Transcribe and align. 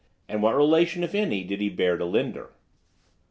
And 0.27 0.41
what 0.41 0.55
relation, 0.55 1.03
if 1.03 1.13
any, 1.13 1.43
did 1.43 1.61
he 1.61 1.69
bear 1.69 1.95
to 1.95 2.05
Linder? 2.05 2.49